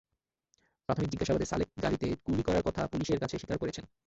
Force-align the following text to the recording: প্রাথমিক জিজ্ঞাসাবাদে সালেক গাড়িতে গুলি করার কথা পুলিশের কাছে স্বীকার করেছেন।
প্রাথমিক 0.89 1.09
জিজ্ঞাসাবাদে 1.11 1.45
সালেক 1.45 1.69
গাড়িতে 1.83 2.07
গুলি 2.25 2.43
করার 2.43 2.65
কথা 2.67 2.81
পুলিশের 2.91 3.21
কাছে 3.21 3.35
স্বীকার 3.37 3.57
করেছেন। 3.61 3.85